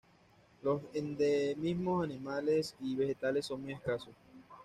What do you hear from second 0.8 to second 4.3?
endemismos animales y vegetales son muy escasos.